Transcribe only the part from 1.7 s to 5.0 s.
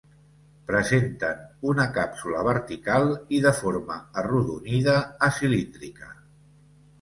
una càpsula vertical i de forma arrodonida